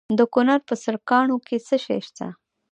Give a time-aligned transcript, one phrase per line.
[0.17, 2.27] د کونړ په سرکاڼو کې څه شی شته؟